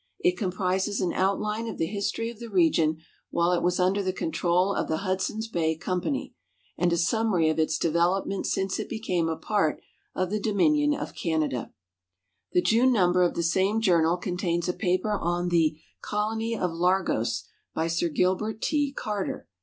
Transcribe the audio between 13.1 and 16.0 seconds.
of tlie same Journal contains a paper on the"